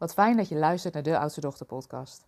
Wat 0.00 0.12
fijn 0.12 0.36
dat 0.36 0.48
je 0.48 0.56
luistert 0.56 0.94
naar 0.94 1.02
de 1.02 1.18
Oudste 1.18 1.40
Dochter 1.40 1.66
podcast. 1.66 2.26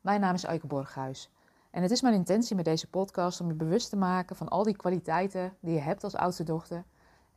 Mijn 0.00 0.20
naam 0.20 0.34
is 0.34 0.44
Eike 0.44 0.66
Borghuis 0.66 1.30
en 1.70 1.82
het 1.82 1.90
is 1.90 2.00
mijn 2.02 2.14
intentie 2.14 2.56
met 2.56 2.64
deze 2.64 2.90
podcast 2.90 3.40
om 3.40 3.46
je 3.46 3.54
bewust 3.54 3.90
te 3.90 3.96
maken 3.96 4.36
van 4.36 4.48
al 4.48 4.62
die 4.62 4.76
kwaliteiten 4.76 5.56
die 5.60 5.74
je 5.74 5.80
hebt 5.80 6.04
als 6.04 6.14
oudste 6.14 6.44
dochter 6.44 6.84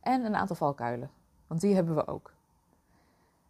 en 0.00 0.24
een 0.24 0.36
aantal 0.36 0.56
valkuilen, 0.56 1.10
want 1.46 1.60
die 1.60 1.74
hebben 1.74 1.94
we 1.94 2.06
ook. 2.06 2.32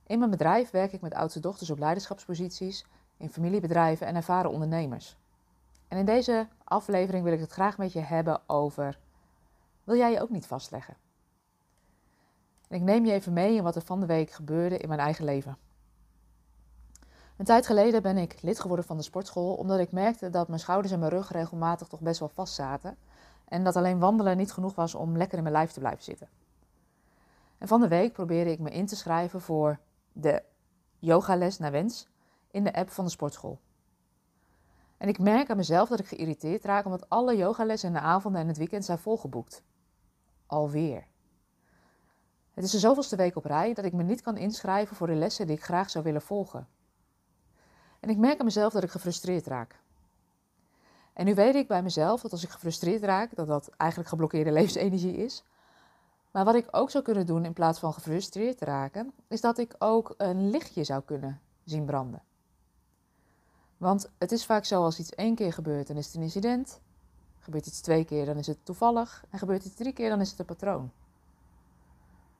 In 0.06 0.18
mijn 0.18 0.30
bedrijf 0.30 0.70
werk 0.70 0.92
ik 0.92 1.00
met 1.00 1.14
oudste 1.14 1.40
dochters 1.40 1.70
op 1.70 1.78
leiderschapsposities, 1.78 2.86
in 3.16 3.30
familiebedrijven 3.30 4.06
en 4.06 4.14
ervaren 4.14 4.50
ondernemers. 4.50 5.16
En 5.88 5.98
in 5.98 6.06
deze 6.06 6.48
aflevering 6.64 7.24
wil 7.24 7.32
ik 7.32 7.40
het 7.40 7.52
graag 7.52 7.78
met 7.78 7.92
je 7.92 8.00
hebben 8.00 8.40
over: 8.46 8.98
wil 9.84 9.96
jij 9.96 10.12
je 10.12 10.20
ook 10.20 10.30
niet 10.30 10.46
vastleggen? 10.46 10.96
En 12.68 12.76
ik 12.76 12.82
neem 12.82 13.04
je 13.04 13.12
even 13.12 13.32
mee 13.32 13.54
in 13.54 13.62
wat 13.62 13.76
er 13.76 13.82
van 13.82 14.00
de 14.00 14.06
week 14.06 14.30
gebeurde 14.30 14.78
in 14.78 14.88
mijn 14.88 15.00
eigen 15.00 15.24
leven. 15.24 15.64
Een 17.36 17.44
tijd 17.44 17.66
geleden 17.66 18.02
ben 18.02 18.16
ik 18.16 18.42
lid 18.42 18.60
geworden 18.60 18.86
van 18.86 18.96
de 18.96 19.02
sportschool 19.02 19.54
omdat 19.54 19.78
ik 19.78 19.92
merkte 19.92 20.30
dat 20.30 20.48
mijn 20.48 20.60
schouders 20.60 20.92
en 20.92 20.98
mijn 20.98 21.10
rug 21.10 21.32
regelmatig 21.32 21.88
toch 21.88 22.00
best 22.00 22.18
wel 22.20 22.28
vast 22.28 22.54
zaten. 22.54 22.96
En 23.48 23.64
dat 23.64 23.76
alleen 23.76 23.98
wandelen 23.98 24.36
niet 24.36 24.52
genoeg 24.52 24.74
was 24.74 24.94
om 24.94 25.16
lekker 25.16 25.36
in 25.36 25.42
mijn 25.42 25.54
lijf 25.54 25.70
te 25.70 25.80
blijven 25.80 26.04
zitten. 26.04 26.28
En 27.58 27.68
van 27.68 27.80
de 27.80 27.88
week 27.88 28.12
probeerde 28.12 28.50
ik 28.50 28.58
me 28.58 28.70
in 28.70 28.86
te 28.86 28.96
schrijven 28.96 29.40
voor 29.40 29.78
de 30.12 30.42
yogales 30.98 31.58
naar 31.58 31.70
wens 31.70 32.08
in 32.50 32.64
de 32.64 32.74
app 32.74 32.90
van 32.90 33.04
de 33.04 33.10
sportschool. 33.10 33.60
En 34.96 35.08
ik 35.08 35.18
merk 35.18 35.50
aan 35.50 35.56
mezelf 35.56 35.88
dat 35.88 35.98
ik 35.98 36.06
geïrriteerd 36.06 36.64
raak 36.64 36.84
omdat 36.84 37.08
alle 37.08 37.36
yogalessen 37.36 37.88
in 37.88 37.94
de 37.94 38.00
avonden 38.00 38.40
en 38.40 38.48
het 38.48 38.56
weekend 38.56 38.84
zijn 38.84 38.98
volgeboekt. 38.98 39.62
Alweer. 40.46 41.06
Het 42.54 42.64
is 42.64 42.70
de 42.70 42.78
zoveelste 42.78 43.16
week 43.16 43.36
op 43.36 43.44
rij 43.44 43.74
dat 43.74 43.84
ik 43.84 43.92
me 43.92 44.02
niet 44.02 44.22
kan 44.22 44.36
inschrijven 44.36 44.96
voor 44.96 45.06
de 45.06 45.14
lessen 45.14 45.46
die 45.46 45.56
ik 45.56 45.64
graag 45.64 45.90
zou 45.90 46.04
willen 46.04 46.22
volgen. 46.22 46.68
En 48.00 48.08
ik 48.08 48.16
merk 48.16 48.38
aan 48.38 48.44
mezelf 48.44 48.72
dat 48.72 48.82
ik 48.82 48.90
gefrustreerd 48.90 49.46
raak. 49.46 49.80
En 51.12 51.24
nu 51.24 51.34
weet 51.34 51.54
ik 51.54 51.68
bij 51.68 51.82
mezelf 51.82 52.20
dat 52.20 52.32
als 52.32 52.42
ik 52.42 52.50
gefrustreerd 52.50 53.02
raak, 53.02 53.36
dat 53.36 53.46
dat 53.46 53.68
eigenlijk 53.76 54.10
geblokkeerde 54.10 54.52
levensenergie 54.58 55.16
is. 55.16 55.44
Maar 56.30 56.44
wat 56.44 56.54
ik 56.54 56.68
ook 56.70 56.90
zou 56.90 57.04
kunnen 57.04 57.26
doen 57.26 57.44
in 57.44 57.52
plaats 57.52 57.78
van 57.78 57.92
gefrustreerd 57.92 58.58
te 58.58 58.64
raken, 58.64 59.12
is 59.28 59.40
dat 59.40 59.58
ik 59.58 59.74
ook 59.78 60.14
een 60.16 60.50
lichtje 60.50 60.84
zou 60.84 61.02
kunnen 61.02 61.40
zien 61.64 61.84
branden. 61.84 62.22
Want 63.76 64.10
het 64.18 64.32
is 64.32 64.46
vaak 64.46 64.64
zo 64.64 64.82
als 64.82 64.98
iets 64.98 65.10
één 65.10 65.34
keer 65.34 65.52
gebeurt, 65.52 65.86
dan 65.86 65.96
is 65.96 66.06
het 66.06 66.14
een 66.14 66.22
incident. 66.22 66.80
Gebeurt 67.38 67.66
iets 67.66 67.80
twee 67.80 68.04
keer, 68.04 68.26
dan 68.26 68.36
is 68.36 68.46
het 68.46 68.58
toevallig. 68.62 69.24
En 69.30 69.38
gebeurt 69.38 69.64
iets 69.64 69.74
drie 69.74 69.92
keer, 69.92 70.08
dan 70.08 70.20
is 70.20 70.30
het 70.30 70.38
een 70.38 70.44
patroon. 70.44 70.90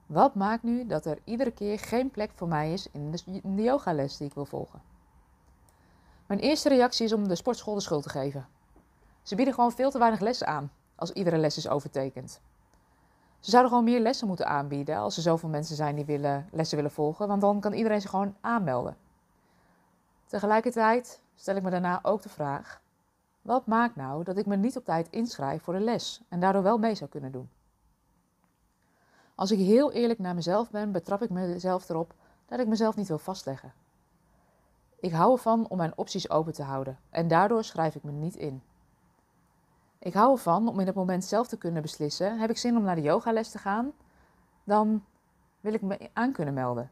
Wat 0.07 0.35
maakt 0.35 0.63
nu 0.63 0.87
dat 0.87 1.07
er 1.07 1.19
iedere 1.25 1.51
keer 1.51 1.79
geen 1.79 2.11
plek 2.11 2.31
voor 2.35 2.49
mij 2.49 2.73
is 2.73 2.89
in 2.91 3.11
de, 3.57 3.63
yogales 3.63 4.17
die 4.17 4.27
ik 4.27 4.35
wil 4.35 4.45
volgen? 4.45 4.81
Mijn 6.27 6.41
eerste 6.41 6.69
reactie 6.69 7.05
is 7.05 7.13
om 7.13 7.29
de 7.29 7.35
sportschool 7.35 7.75
de 7.75 7.81
schuld 7.81 8.03
te 8.03 8.09
geven. 8.09 8.47
Ze 9.23 9.35
bieden 9.35 9.55
gewoon 9.55 9.73
veel 9.73 9.91
te 9.91 9.99
weinig 9.99 10.21
lessen 10.21 10.47
aan 10.47 10.73
als 10.95 11.13
iedere 11.13 11.39
les 11.39 11.57
is 11.57 11.69
overtekend. 11.69 12.41
Ze 13.41 13.51
zouden 13.51 13.73
gewoon 13.73 13.87
meer 13.87 14.01
lessen 14.01 14.27
moeten 14.27 14.47
aanbieden 14.47 14.97
als 14.97 15.17
er 15.17 15.23
zoveel 15.23 15.49
mensen 15.49 15.77
zijn 15.77 15.95
die 15.95 16.05
willen, 16.05 16.49
lessen 16.53 16.77
willen 16.77 16.93
volgen, 16.93 17.29
want 17.29 17.41
dan 17.41 17.61
kan 17.61 17.73
iedereen 17.73 18.01
zich 18.01 18.11
gewoon 18.11 18.37
aanmelden. 18.41 18.97
Tegelijkertijd 20.27 21.21
stel 21.35 21.57
ik 21.57 21.63
me 21.63 21.71
daarna 21.71 21.99
ook 22.03 22.23
de 22.23 22.29
vraag: 22.29 22.81
wat 23.43 23.67
maakt 23.67 23.97
nou 23.97 24.25
dat 24.25 24.37
ik 24.37 24.47
me 24.47 24.57
niet 24.57 24.77
op 24.77 24.85
tijd 24.85 25.09
inschrijf 25.11 25.63
voor 25.63 25.75
de 25.75 25.81
les 25.81 26.23
en 26.29 26.41
daardoor 26.41 26.63
wel 26.63 26.79
mee 26.79 26.95
zou 26.95 27.11
kunnen 27.11 27.33
doen? 27.33 27.51
Als 29.35 29.51
ik 29.51 29.59
heel 29.59 29.93
eerlijk 29.93 30.19
naar 30.19 30.35
mezelf 30.35 30.71
ben, 30.71 30.93
betrap 30.93 31.23
ik 31.23 31.31
mezelf 31.31 31.89
erop 31.89 32.15
dat 32.47 32.59
ik 32.59 32.67
mezelf 32.67 32.97
niet 32.97 33.09
wil 33.09 33.19
vastleggen. 33.19 33.73
Ik 35.01 35.13
hou 35.13 35.33
ervan 35.33 35.69
om 35.69 35.77
mijn 35.77 35.93
opties 35.97 36.31
open 36.31 36.53
te 36.53 36.63
houden 36.63 36.99
en 37.11 37.29
daardoor 37.29 37.65
schrijf 37.65 37.95
ik 37.95 38.03
me 38.03 38.11
niet 38.11 38.37
in. 38.37 38.63
Ik 39.99 40.15
hou 40.15 40.33
ervan 40.33 40.69
om 40.69 40.81
in 40.81 40.87
het 40.87 40.95
moment 40.95 41.25
zelf 41.25 41.49
te 41.49 41.59
kunnen 41.59 41.83
beslissen: 41.83 42.39
heb 42.39 42.51
ik 42.51 42.59
zin 42.59 42.77
om 42.77 42.83
naar 42.83 42.95
de 42.95 43.03
yogales 43.03 43.51
te 43.51 43.59
gaan? 43.59 43.93
Dan 44.65 45.05
wil 45.61 45.73
ik 45.75 45.83
me 45.83 46.11
aan 46.13 46.33
kunnen 46.33 46.55
melden. 46.55 46.91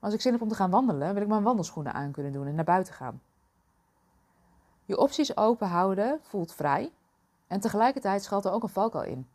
als 0.00 0.14
ik 0.14 0.20
zin 0.20 0.32
heb 0.32 0.42
om 0.42 0.48
te 0.48 0.54
gaan 0.54 0.70
wandelen, 0.70 1.14
wil 1.14 1.22
ik 1.22 1.28
mijn 1.28 1.42
wandelschoenen 1.42 1.92
aan 1.92 2.10
kunnen 2.10 2.32
doen 2.32 2.46
en 2.46 2.54
naar 2.54 2.64
buiten 2.64 2.94
gaan. 2.94 3.22
Je 4.84 4.98
opties 4.98 5.36
open 5.36 5.68
houden 5.68 6.18
voelt 6.22 6.52
vrij 6.52 6.92
en 7.46 7.60
tegelijkertijd 7.60 8.22
schuilt 8.22 8.44
er 8.44 8.52
ook 8.52 8.62
een 8.62 8.68
valkuil 8.68 9.04
in. 9.04 9.28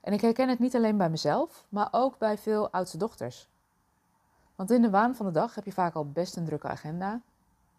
En 0.00 0.12
ik 0.12 0.20
herken 0.20 0.48
het 0.48 0.58
niet 0.58 0.76
alleen 0.76 0.96
bij 0.96 1.10
mezelf, 1.10 1.66
maar 1.68 1.88
ook 1.90 2.18
bij 2.18 2.38
veel 2.38 2.70
oudste 2.70 2.98
dochters. 2.98 3.48
Want 4.54 4.70
in 4.70 4.82
de 4.82 4.90
waan 4.90 5.14
van 5.14 5.26
de 5.26 5.32
dag 5.32 5.54
heb 5.54 5.64
je 5.64 5.72
vaak 5.72 5.94
al 5.94 6.10
best 6.10 6.36
een 6.36 6.44
drukke 6.44 6.68
agenda. 6.68 7.20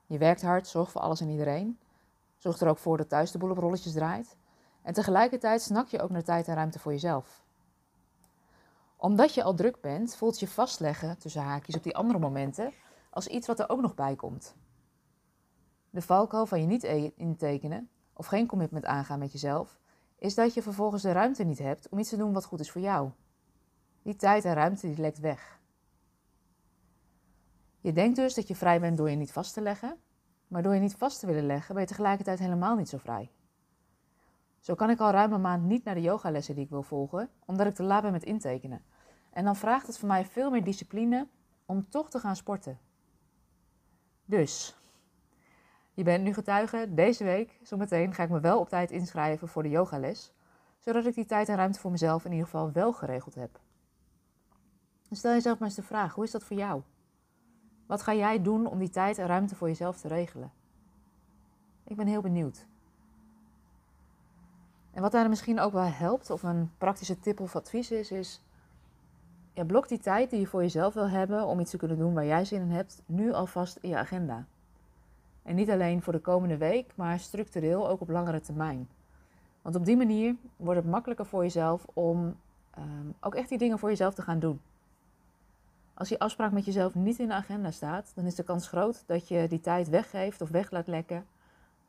Je 0.05 0.17
werkt 0.17 0.41
hard, 0.41 0.67
zorgt 0.67 0.91
voor 0.91 1.01
alles 1.01 1.21
en 1.21 1.29
iedereen. 1.29 1.79
Zorgt 2.37 2.61
er 2.61 2.67
ook 2.67 2.77
voor 2.77 2.97
dat 2.97 3.09
thuis 3.09 3.31
de 3.31 3.37
boel 3.37 3.49
op 3.49 3.57
rolletjes 3.57 3.93
draait. 3.93 4.35
En 4.81 4.93
tegelijkertijd 4.93 5.61
snak 5.61 5.87
je 5.87 6.01
ook 6.01 6.09
naar 6.09 6.23
tijd 6.23 6.47
en 6.47 6.55
ruimte 6.55 6.79
voor 6.79 6.91
jezelf. 6.91 7.43
Omdat 8.97 9.33
je 9.33 9.43
al 9.43 9.53
druk 9.53 9.81
bent, 9.81 10.15
voelt 10.15 10.39
je 10.39 10.47
vastleggen 10.47 11.17
tussen 11.17 11.41
haakjes 11.41 11.75
op 11.75 11.83
die 11.83 11.95
andere 11.95 12.19
momenten 12.19 12.73
als 13.09 13.27
iets 13.27 13.47
wat 13.47 13.59
er 13.59 13.69
ook 13.69 13.81
nog 13.81 13.95
bij 13.95 14.15
komt. 14.15 14.55
De 15.89 16.01
valkuil 16.01 16.45
van 16.45 16.61
je 16.61 16.67
niet 16.67 16.83
e- 16.83 17.11
intekenen 17.15 17.89
of 18.13 18.25
geen 18.25 18.47
commitment 18.47 18.85
aangaan 18.85 19.19
met 19.19 19.31
jezelf, 19.31 19.79
is 20.17 20.35
dat 20.35 20.53
je 20.53 20.61
vervolgens 20.61 21.01
de 21.01 21.11
ruimte 21.11 21.43
niet 21.43 21.59
hebt 21.59 21.89
om 21.89 21.99
iets 21.99 22.09
te 22.09 22.17
doen 22.17 22.33
wat 22.33 22.45
goed 22.45 22.59
is 22.59 22.71
voor 22.71 22.81
jou. 22.81 23.09
Die 24.01 24.15
tijd 24.15 24.45
en 24.45 24.53
ruimte 24.53 24.87
die 24.87 25.01
lekt 25.01 25.19
weg. 25.19 25.59
Je 27.83 27.93
denkt 27.93 28.15
dus 28.15 28.33
dat 28.33 28.47
je 28.47 28.55
vrij 28.55 28.79
bent 28.79 28.97
door 28.97 29.09
je 29.09 29.15
niet 29.15 29.31
vast 29.31 29.53
te 29.53 29.61
leggen, 29.61 29.97
maar 30.47 30.63
door 30.63 30.73
je 30.73 30.79
niet 30.79 30.95
vast 30.95 31.19
te 31.19 31.25
willen 31.25 31.45
leggen 31.45 31.73
ben 31.73 31.83
je 31.83 31.89
tegelijkertijd 31.89 32.39
helemaal 32.39 32.75
niet 32.75 32.89
zo 32.89 32.97
vrij. 32.97 33.31
Zo 34.59 34.75
kan 34.75 34.89
ik 34.89 34.99
al 34.99 35.11
ruim 35.11 35.33
een 35.33 35.41
maand 35.41 35.63
niet 35.63 35.83
naar 35.83 35.95
de 35.95 36.01
yogalessen 36.01 36.55
die 36.55 36.63
ik 36.63 36.69
wil 36.69 36.83
volgen, 36.83 37.29
omdat 37.45 37.67
ik 37.67 37.73
te 37.73 37.83
laat 37.83 38.01
ben 38.01 38.11
met 38.11 38.23
intekenen. 38.23 38.83
En 39.29 39.43
dan 39.43 39.55
vraagt 39.55 39.87
het 39.87 39.97
voor 39.97 40.07
mij 40.07 40.25
veel 40.25 40.51
meer 40.51 40.63
discipline 40.63 41.27
om 41.65 41.89
toch 41.89 42.09
te 42.09 42.19
gaan 42.19 42.35
sporten. 42.35 42.79
Dus, 44.25 44.77
je 45.93 46.03
bent 46.03 46.23
nu 46.23 46.33
getuige, 46.33 46.87
deze 46.93 47.23
week, 47.23 47.59
zometeen, 47.63 48.13
ga 48.13 48.23
ik 48.23 48.29
me 48.29 48.39
wel 48.39 48.59
op 48.59 48.69
tijd 48.69 48.91
inschrijven 48.91 49.47
voor 49.47 49.63
de 49.63 49.69
yogales, 49.69 50.33
zodat 50.79 51.05
ik 51.05 51.15
die 51.15 51.25
tijd 51.25 51.49
en 51.49 51.55
ruimte 51.55 51.79
voor 51.79 51.91
mezelf 51.91 52.25
in 52.25 52.31
ieder 52.31 52.45
geval 52.45 52.71
wel 52.71 52.93
geregeld 52.93 53.35
heb. 53.35 53.59
Stel 55.11 55.31
jezelf 55.31 55.59
maar 55.59 55.67
eens 55.67 55.77
de 55.77 55.83
vraag, 55.83 56.13
hoe 56.13 56.23
is 56.23 56.31
dat 56.31 56.43
voor 56.43 56.57
jou? 56.57 56.81
Wat 57.93 58.01
ga 58.01 58.13
jij 58.13 58.41
doen 58.41 58.65
om 58.65 58.79
die 58.79 58.89
tijd 58.89 59.17
en 59.17 59.27
ruimte 59.27 59.55
voor 59.55 59.67
jezelf 59.67 59.97
te 59.97 60.07
regelen? 60.07 60.51
Ik 61.83 61.95
ben 61.95 62.07
heel 62.07 62.21
benieuwd. 62.21 62.65
En 64.91 65.01
wat 65.01 65.11
daar 65.11 65.29
misschien 65.29 65.59
ook 65.59 65.71
wel 65.71 65.83
helpt, 65.83 66.29
of 66.29 66.43
een 66.43 66.71
praktische 66.77 67.19
tip 67.19 67.39
of 67.39 67.55
advies 67.55 67.91
is, 67.91 68.11
is 68.11 68.41
ja, 69.53 69.63
blok 69.63 69.87
die 69.87 69.99
tijd 69.99 70.29
die 70.29 70.39
je 70.39 70.47
voor 70.47 70.61
jezelf 70.61 70.93
wil 70.93 71.09
hebben 71.09 71.45
om 71.45 71.59
iets 71.59 71.71
te 71.71 71.77
kunnen 71.77 71.97
doen 71.97 72.13
waar 72.13 72.25
jij 72.25 72.45
zin 72.45 72.61
in 72.61 72.71
hebt, 72.71 73.01
nu 73.05 73.33
alvast 73.33 73.77
in 73.81 73.89
je 73.89 73.97
agenda. 73.97 74.45
En 75.43 75.55
niet 75.55 75.69
alleen 75.69 76.01
voor 76.01 76.13
de 76.13 76.19
komende 76.19 76.57
week, 76.57 76.91
maar 76.95 77.19
structureel 77.19 77.89
ook 77.89 78.01
op 78.01 78.09
langere 78.09 78.39
termijn. 78.39 78.89
Want 79.61 79.75
op 79.75 79.85
die 79.85 79.97
manier 79.97 80.35
wordt 80.55 80.81
het 80.81 80.89
makkelijker 80.89 81.25
voor 81.25 81.43
jezelf 81.43 81.85
om 81.93 82.35
um, 82.77 83.13
ook 83.19 83.35
echt 83.35 83.49
die 83.49 83.57
dingen 83.57 83.79
voor 83.79 83.89
jezelf 83.89 84.13
te 84.13 84.21
gaan 84.21 84.39
doen. 84.39 84.61
Als 85.93 86.09
die 86.09 86.19
afspraak 86.19 86.51
met 86.51 86.65
jezelf 86.65 86.95
niet 86.95 87.19
in 87.19 87.27
de 87.27 87.33
agenda 87.33 87.71
staat, 87.71 88.11
dan 88.15 88.25
is 88.25 88.35
de 88.35 88.43
kans 88.43 88.67
groot 88.67 89.03
dat 89.05 89.27
je 89.27 89.47
die 89.47 89.59
tijd 89.59 89.89
weggeeft 89.89 90.41
of 90.41 90.49
weg 90.49 90.71
laat 90.71 90.87
lekken 90.87 91.25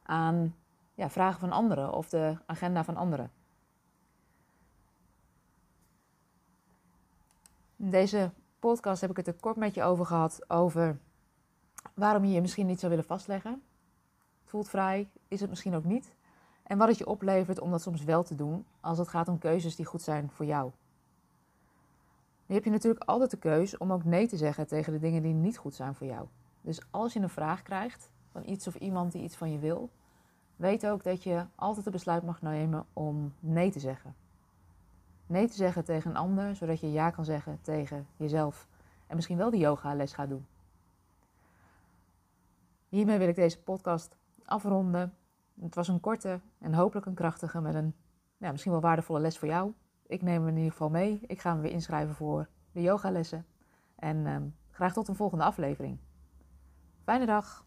aan 0.03 0.55
ja, 0.95 1.11
vragen 1.11 1.41
van 1.41 1.53
anderen 1.53 1.93
of 1.93 2.09
de 2.09 2.37
agenda 2.47 2.85
van 2.85 2.97
anderen. 2.97 3.31
In 7.77 7.91
deze 7.91 8.31
podcast 8.59 9.01
heb 9.01 9.11
ik 9.11 9.17
het 9.17 9.27
er 9.27 9.35
kort 9.35 9.57
met 9.57 9.75
je 9.75 9.83
over 9.83 10.07
gehad 10.07 10.51
over 10.51 10.99
waarom 11.95 12.25
je 12.25 12.33
je 12.33 12.41
misschien 12.41 12.67
niet 12.67 12.79
zou 12.79 12.91
willen 12.91 13.07
vastleggen. 13.07 13.63
Voelt 14.45 14.69
vrij, 14.69 15.09
is 15.29 15.41
het 15.41 15.51
misschien 15.51 15.75
ook 15.75 15.85
niet. 15.85 16.15
En 16.63 16.79
wat 16.79 16.89
het 16.89 16.99
je 16.99 17.07
oplevert 17.07 17.61
om 17.61 17.71
dat 17.71 17.83
soms 17.83 18.05
wel 18.05 18.23
te 18.23 18.35
doen 18.35 18.67
als 18.81 18.99
het 18.99 19.09
gaat 19.09 19.29
om 19.29 19.39
keuzes 19.39 19.77
die 19.77 19.87
goed 19.87 20.03
zijn 20.03 20.31
voor 20.31 20.47
jou. 20.47 20.71
Nu 22.47 22.55
heb 22.55 22.65
je 22.65 22.71
natuurlijk 22.71 23.05
altijd 23.05 23.31
de 23.31 23.37
keus 23.37 23.77
om 23.77 23.93
ook 23.93 24.05
nee 24.05 24.29
te 24.29 24.37
zeggen 24.37 24.67
tegen 24.67 24.93
de 24.93 24.99
dingen 24.99 25.23
die 25.23 25.35
niet 25.35 25.59
goed 25.59 25.75
zijn 25.75 25.95
voor 25.95 26.07
jou. 26.07 26.27
Dus 26.61 26.81
als 26.91 27.13
je 27.13 27.21
een 27.21 27.29
vraag 27.29 27.63
krijgt 27.63 28.11
van 28.31 28.43
iets 28.49 28.67
of 28.67 28.75
iemand 28.75 29.13
die 29.13 29.23
iets 29.23 29.37
van 29.37 29.53
je 29.53 29.59
wil, 29.59 29.91
weet 30.57 30.87
ook 30.87 31.03
dat 31.03 31.23
je 31.23 31.47
altijd 31.55 31.85
het 31.85 31.95
besluit 31.95 32.23
mag 32.23 32.43
nemen 32.43 32.87
om 32.93 33.33
nee 33.41 33.71
te 33.71 33.81
zeggen. 33.81 34.15
Nee 35.27 35.49
te 35.49 35.55
zeggen 35.55 35.85
tegen 35.85 36.11
een 36.11 36.17
ander, 36.17 36.57
zodat 36.57 36.81
je 36.81 36.93
ja 36.93 37.11
kan 37.11 37.25
zeggen 37.25 37.59
tegen 37.63 38.07
jezelf. 38.17 38.69
En 39.07 39.17
misschien 39.17 39.37
wel 39.37 39.51
de 39.51 39.59
yoga 39.59 39.95
les 39.95 40.13
gaat 40.13 40.29
doen. 40.29 40.47
Hiermee 42.89 43.19
wil 43.19 43.29
ik 43.29 43.35
deze 43.35 43.63
podcast 43.63 44.17
afronden. 44.45 45.15
Het 45.61 45.75
was 45.75 45.89
een 45.89 46.01
korte 46.01 46.41
en 46.59 46.75
hopelijk 46.75 47.07
een 47.07 47.15
krachtige 47.15 47.61
met 47.61 47.75
een 47.75 47.95
ja, 48.37 48.51
misschien 48.51 48.73
wel 48.73 48.81
waardevolle 48.81 49.21
les 49.21 49.39
voor 49.39 49.49
jou. 49.49 49.73
Ik 50.07 50.23
neem 50.23 50.41
hem 50.41 50.49
in 50.49 50.57
ieder 50.57 50.71
geval 50.71 50.91
mee. 50.91 51.21
Ik 51.27 51.41
ga 51.41 51.55
me 51.55 51.61
weer 51.61 51.71
inschrijven 51.71 52.15
voor 52.15 52.49
de 52.73 52.83
yogalessen. 52.83 53.47
En 53.97 54.27
ehm, 54.27 54.47
graag 54.71 54.93
tot 54.93 55.09
een 55.09 55.17
volgende 55.17 55.45
aflevering. 55.45 55.99
Fijne 57.03 57.27
dag! 57.27 57.65